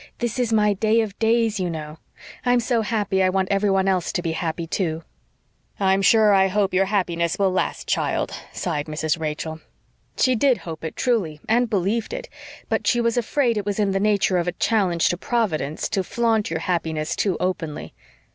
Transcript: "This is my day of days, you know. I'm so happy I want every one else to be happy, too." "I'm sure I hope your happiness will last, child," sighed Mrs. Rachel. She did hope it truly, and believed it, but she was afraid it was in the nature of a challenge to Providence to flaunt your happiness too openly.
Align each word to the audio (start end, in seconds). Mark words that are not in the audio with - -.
"This 0.17 0.39
is 0.39 0.51
my 0.51 0.73
day 0.73 1.01
of 1.01 1.15
days, 1.19 1.59
you 1.59 1.69
know. 1.69 1.99
I'm 2.43 2.59
so 2.59 2.81
happy 2.81 3.21
I 3.21 3.29
want 3.29 3.49
every 3.51 3.69
one 3.69 3.87
else 3.87 4.11
to 4.13 4.23
be 4.23 4.31
happy, 4.31 4.65
too." 4.65 5.03
"I'm 5.79 6.01
sure 6.01 6.33
I 6.33 6.47
hope 6.47 6.73
your 6.73 6.85
happiness 6.85 7.37
will 7.37 7.51
last, 7.51 7.87
child," 7.87 8.33
sighed 8.51 8.87
Mrs. 8.87 9.19
Rachel. 9.19 9.59
She 10.17 10.35
did 10.35 10.57
hope 10.65 10.83
it 10.83 10.95
truly, 10.95 11.39
and 11.47 11.69
believed 11.69 12.13
it, 12.13 12.29
but 12.67 12.87
she 12.87 12.99
was 12.99 13.15
afraid 13.15 13.57
it 13.57 13.65
was 13.67 13.77
in 13.77 13.91
the 13.91 13.99
nature 13.99 14.39
of 14.39 14.47
a 14.47 14.53
challenge 14.53 15.07
to 15.09 15.17
Providence 15.17 15.87
to 15.89 16.03
flaunt 16.03 16.49
your 16.49 16.61
happiness 16.61 17.15
too 17.15 17.37
openly. 17.39 17.93